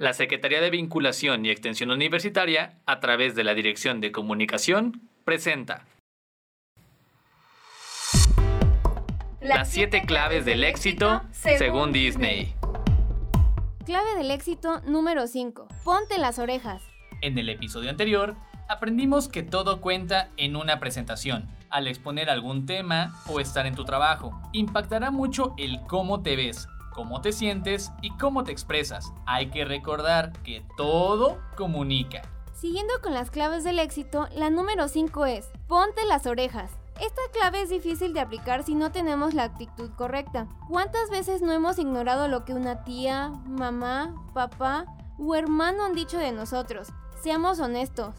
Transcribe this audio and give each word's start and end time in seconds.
La 0.00 0.14
Secretaría 0.14 0.62
de 0.62 0.70
Vinculación 0.70 1.44
y 1.44 1.50
Extensión 1.50 1.90
Universitaria, 1.90 2.78
a 2.86 3.00
través 3.00 3.34
de 3.34 3.44
la 3.44 3.52
Dirección 3.52 4.00
de 4.00 4.12
Comunicación, 4.12 5.02
presenta 5.26 5.84
Las 9.42 9.68
siete 9.68 10.00
claves 10.06 10.46
del 10.46 10.64
éxito 10.64 11.20
según 11.32 11.92
Disney. 11.92 12.54
Clave 13.84 14.14
del 14.16 14.30
éxito 14.30 14.80
número 14.86 15.26
5. 15.26 15.68
Ponte 15.84 16.16
las 16.16 16.38
orejas. 16.38 16.82
En 17.20 17.36
el 17.36 17.50
episodio 17.50 17.90
anterior, 17.90 18.36
aprendimos 18.70 19.28
que 19.28 19.42
todo 19.42 19.82
cuenta 19.82 20.30
en 20.38 20.56
una 20.56 20.80
presentación. 20.80 21.46
Al 21.68 21.86
exponer 21.86 22.30
algún 22.30 22.64
tema 22.64 23.20
o 23.26 23.38
estar 23.38 23.66
en 23.66 23.74
tu 23.74 23.84
trabajo, 23.84 24.32
impactará 24.54 25.10
mucho 25.10 25.54
el 25.58 25.78
cómo 25.86 26.22
te 26.22 26.36
ves, 26.36 26.68
cómo 26.94 27.20
te 27.20 27.32
sientes 27.32 27.92
y 28.02 28.10
cómo 28.16 28.44
te 28.44 28.52
expresas. 28.52 29.12
Hay 29.26 29.50
que 29.50 29.64
recordar 29.64 30.32
que 30.42 30.64
todo 30.76 31.38
comunica. 31.56 32.22
Siguiendo 32.54 32.92
con 33.02 33.14
las 33.14 33.30
claves 33.30 33.64
del 33.64 33.78
éxito, 33.78 34.28
la 34.34 34.50
número 34.50 34.88
5 34.88 35.26
es, 35.26 35.48
ponte 35.66 36.04
las 36.04 36.26
orejas. 36.26 36.70
Esta 37.00 37.22
clave 37.32 37.62
es 37.62 37.70
difícil 37.70 38.12
de 38.12 38.20
aplicar 38.20 38.62
si 38.62 38.74
no 38.74 38.92
tenemos 38.92 39.32
la 39.32 39.44
actitud 39.44 39.90
correcta. 39.96 40.46
¿Cuántas 40.68 41.08
veces 41.08 41.40
no 41.40 41.52
hemos 41.52 41.78
ignorado 41.78 42.28
lo 42.28 42.44
que 42.44 42.52
una 42.52 42.84
tía, 42.84 43.30
mamá, 43.46 44.14
papá 44.34 44.84
o 45.18 45.34
hermano 45.34 45.86
han 45.86 45.94
dicho 45.94 46.18
de 46.18 46.32
nosotros? 46.32 46.88
Seamos 47.22 47.58
honestos. 47.58 48.14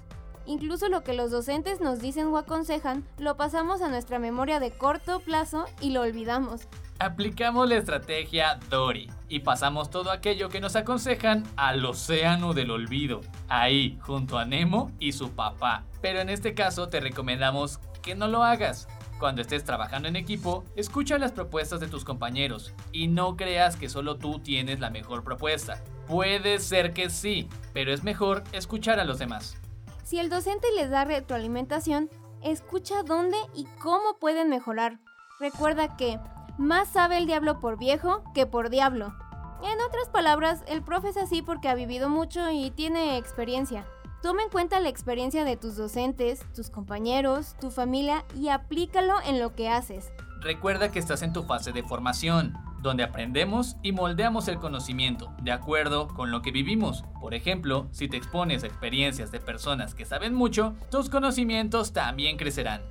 Incluso 0.48 0.90
lo 0.90 1.04
que 1.04 1.14
los 1.14 1.30
docentes 1.30 1.80
nos 1.80 2.00
dicen 2.00 2.30
o 2.30 2.38
aconsejan, 2.38 3.06
lo 3.20 3.38
pasamos 3.38 3.84
a 3.84 3.90
nuestra 3.90 4.18
memoria 4.18 4.60
de 4.60 4.72
corto 4.72 5.20
plazo 5.20 5.66
y 5.80 5.92
lo 5.92 6.02
olvidamos. 6.02 6.68
Aplicamos 7.02 7.68
la 7.68 7.78
estrategia 7.78 8.60
Dory 8.70 9.10
y 9.28 9.40
pasamos 9.40 9.90
todo 9.90 10.12
aquello 10.12 10.50
que 10.50 10.62
nos 10.62 10.76
aconsejan 10.76 11.44
al 11.56 11.84
océano 11.84 12.54
del 12.54 12.70
olvido, 12.70 13.22
ahí 13.48 13.98
junto 14.02 14.38
a 14.38 14.46
Nemo 14.46 14.92
y 15.00 15.14
su 15.14 15.32
papá. 15.32 15.84
Pero 16.00 16.20
en 16.20 16.30
este 16.30 16.54
caso 16.54 16.90
te 16.90 17.00
recomendamos 17.00 17.80
que 18.04 18.14
no 18.14 18.28
lo 18.28 18.44
hagas. 18.44 18.88
Cuando 19.18 19.42
estés 19.42 19.64
trabajando 19.64 20.10
en 20.10 20.16
equipo, 20.16 20.64
escucha 20.76 21.18
las 21.18 21.32
propuestas 21.32 21.80
de 21.80 21.88
tus 21.88 22.06
compañeros 22.06 22.72
y 22.92 23.08
no 23.08 23.36
creas 23.36 23.78
que 23.78 23.90
solo 23.90 24.18
tú 24.18 24.38
tienes 24.38 24.80
la 24.80 24.92
mejor 24.92 25.24
propuesta. 25.24 25.84
Puede 26.06 26.60
ser 26.60 26.94
que 26.94 27.10
sí, 27.10 27.50
pero 27.74 27.92
es 27.92 28.04
mejor 28.04 28.44
escuchar 28.52 29.00
a 29.00 29.06
los 29.06 29.18
demás. 29.18 29.58
Si 30.04 30.20
el 30.20 30.30
docente 30.30 30.68
les 30.76 30.92
da 30.92 31.04
retroalimentación, 31.04 32.12
escucha 32.44 33.02
dónde 33.02 33.38
y 33.56 33.66
cómo 33.82 34.20
pueden 34.20 34.50
mejorar. 34.50 35.00
Recuerda 35.40 35.98
que 35.98 36.20
más 36.62 36.90
sabe 36.90 37.18
el 37.18 37.26
diablo 37.26 37.60
por 37.60 37.78
viejo 37.78 38.24
que 38.34 38.46
por 38.46 38.70
diablo. 38.70 39.14
En 39.64 39.82
otras 39.82 40.10
palabras, 40.12 40.64
el 40.68 40.84
profe 40.84 41.10
es 41.10 41.18
así 41.18 41.42
porque 41.42 41.68
ha 41.68 41.76
vivido 41.76 42.08
mucho 42.08 42.50
y 42.52 42.72
tiene 42.72 43.18
experiencia. 43.18 43.86
Toma 44.22 44.44
en 44.44 44.50
cuenta 44.50 44.80
la 44.80 44.90
experiencia 44.90 45.44
de 45.44 45.58
tus 45.58 45.76
docentes, 45.76 46.46
tus 46.54 46.70
compañeros, 46.70 47.56
tu 47.60 47.72
familia 47.72 48.24
y 48.40 48.50
aplícalo 48.50 49.16
en 49.26 49.40
lo 49.40 49.56
que 49.56 49.70
haces. 49.70 50.12
Recuerda 50.42 50.92
que 50.92 51.00
estás 51.00 51.24
en 51.24 51.34
tu 51.34 51.44
fase 51.44 51.72
de 51.72 51.84
formación, 51.84 52.54
donde 52.82 53.04
aprendemos 53.04 53.78
y 53.82 53.92
moldeamos 53.92 54.48
el 54.48 54.58
conocimiento 54.58 55.32
de 55.42 55.52
acuerdo 55.52 56.08
con 56.08 56.32
lo 56.32 56.42
que 56.42 56.52
vivimos. 56.52 57.04
Por 57.20 57.34
ejemplo, 57.34 57.88
si 57.92 58.08
te 58.08 58.18
expones 58.18 58.64
a 58.64 58.68
experiencias 58.68 59.32
de 59.32 59.40
personas 59.40 59.96
que 59.96 60.06
saben 60.06 60.34
mucho, 60.34 60.76
tus 60.90 61.10
conocimientos 61.10 61.94
también 61.94 62.38
crecerán. 62.38 62.82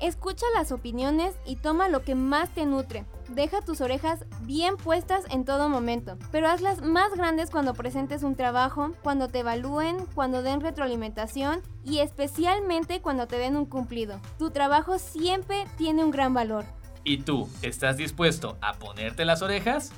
Escucha 0.00 0.44
las 0.54 0.72
opiniones 0.72 1.34
y 1.46 1.56
toma 1.56 1.88
lo 1.88 2.02
que 2.02 2.14
más 2.14 2.50
te 2.50 2.66
nutre. 2.66 3.06
Deja 3.30 3.62
tus 3.62 3.80
orejas 3.80 4.26
bien 4.42 4.76
puestas 4.76 5.24
en 5.30 5.46
todo 5.46 5.70
momento, 5.70 6.18
pero 6.30 6.48
hazlas 6.48 6.82
más 6.82 7.14
grandes 7.16 7.50
cuando 7.50 7.72
presentes 7.72 8.22
un 8.22 8.36
trabajo, 8.36 8.92
cuando 9.02 9.28
te 9.28 9.40
evalúen, 9.40 10.04
cuando 10.14 10.42
den 10.42 10.60
retroalimentación 10.60 11.62
y 11.82 12.00
especialmente 12.00 13.00
cuando 13.00 13.26
te 13.26 13.38
den 13.38 13.56
un 13.56 13.64
cumplido. 13.64 14.20
Tu 14.38 14.50
trabajo 14.50 14.98
siempre 14.98 15.64
tiene 15.78 16.04
un 16.04 16.10
gran 16.10 16.34
valor. 16.34 16.66
¿Y 17.02 17.18
tú 17.22 17.48
estás 17.62 17.96
dispuesto 17.96 18.58
a 18.60 18.74
ponerte 18.74 19.24
las 19.24 19.40
orejas? 19.40 19.92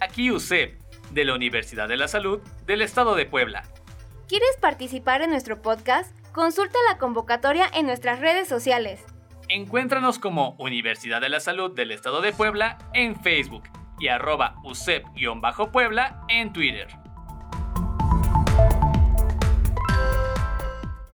Aquí 0.00 0.30
UCEP, 0.30 0.80
de 1.10 1.24
la 1.24 1.34
Universidad 1.34 1.88
de 1.88 1.98
la 1.98 2.08
Salud 2.08 2.40
del 2.66 2.80
Estado 2.80 3.14
de 3.16 3.26
Puebla. 3.26 3.64
¿Quieres 4.28 4.56
participar 4.60 5.22
en 5.22 5.30
nuestro 5.30 5.60
podcast? 5.60 6.14
Consulta 6.32 6.78
la 6.88 6.98
convocatoria 6.98 7.68
en 7.74 7.86
nuestras 7.86 8.20
redes 8.20 8.46
sociales. 8.46 9.04
Encuéntranos 9.48 10.20
como 10.20 10.54
Universidad 10.58 11.20
de 11.20 11.28
la 11.28 11.40
Salud 11.40 11.74
del 11.74 11.90
Estado 11.90 12.20
de 12.20 12.32
Puebla 12.32 12.78
en 12.94 13.20
Facebook 13.20 13.64
y 13.98 14.08
arroba 14.08 14.54
USEP-Puebla 14.62 16.22
en 16.28 16.52
Twitter. 16.52 16.86